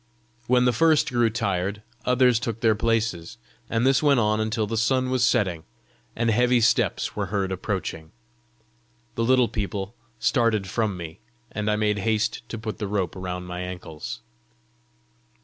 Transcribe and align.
When 0.47 0.65
the 0.65 0.73
first 0.73 1.09
grew 1.11 1.29
tired, 1.29 1.83
others 2.05 2.39
took 2.39 2.61
their 2.61 2.73
places, 2.73 3.37
and 3.69 3.85
this 3.85 4.01
went 4.01 4.19
on 4.19 4.39
until 4.39 4.65
the 4.65 4.75
sun 4.75 5.11
was 5.11 5.23
setting, 5.23 5.63
and 6.15 6.31
heavy 6.31 6.59
steps 6.59 7.15
were 7.15 7.27
heard 7.27 7.51
approaching. 7.51 8.09
The 9.13 9.23
little 9.23 9.47
people 9.47 9.93
started 10.17 10.65
from 10.65 10.97
me, 10.97 11.19
and 11.51 11.69
I 11.69 11.75
made 11.75 11.99
haste 11.99 12.41
to 12.49 12.57
put 12.57 12.79
the 12.79 12.87
rope 12.87 13.15
round 13.15 13.45
my 13.45 13.59
ankles. 13.59 14.21